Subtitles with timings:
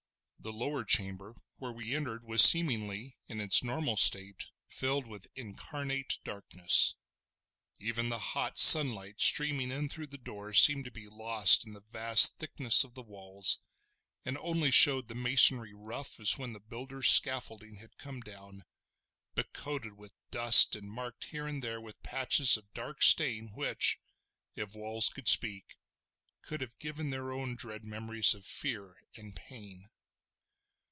[0.43, 6.17] The lower chamber where we entered was seemingly, in its normal state, filled with incarnate
[6.23, 6.95] darkness;
[7.79, 11.79] even the hot sunlight streaming in through the door seemed to be lost in the
[11.83, 13.59] vast thickness of the walls,
[14.25, 18.65] and only showed the masonry rough as when the builder's scaffolding had come down,
[19.35, 23.99] but coated with dust and marked here and there with patches of dark stain which,
[24.55, 25.77] if walls could speak,
[26.41, 29.87] could have given their own dread memories of fear and pain.